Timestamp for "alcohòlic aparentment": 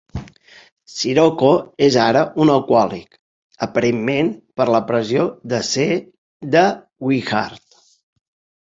2.55-4.33